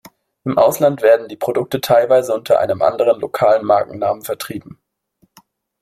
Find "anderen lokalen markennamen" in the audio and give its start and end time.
2.81-4.23